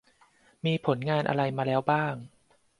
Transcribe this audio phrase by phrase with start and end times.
[0.65, 2.13] มีผลงานอะไรมาแล้วบ้าง